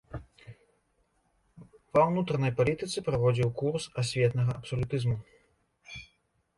[1.99, 5.17] Ва ўнутранай палітыцы праводзіў курс асветнага абсалютызму.